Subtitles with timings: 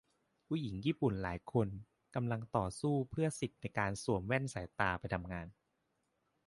[0.47, 1.67] ผู้หญิงญี่ปุ่นหลายคน
[2.15, 5.47] กำลังต่อสู้เพื่อสิทธิในการสวมแว่นสายตาไปทำงาน